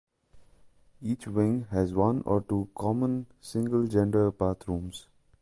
[1.03, 5.05] Each wing has one or two common, single gender bathrooms.